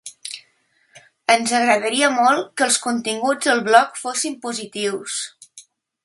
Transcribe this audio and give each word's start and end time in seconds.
Ens 1.33 1.51
agradaria 1.57 2.09
molt 2.15 2.49
que 2.61 2.65
els 2.67 2.79
continguts 2.85 3.49
del 3.51 3.61
blog 3.67 3.99
fossin 4.05 4.39
positius. 4.47 5.19